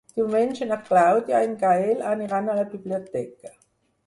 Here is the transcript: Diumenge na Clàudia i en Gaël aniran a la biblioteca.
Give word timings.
Diumenge 0.19 0.67
na 0.69 0.77
Clàudia 0.87 1.41
i 1.43 1.49
en 1.49 1.53
Gaël 1.65 2.01
aniran 2.15 2.49
a 2.49 2.57
la 2.63 2.65
biblioteca. 2.73 3.55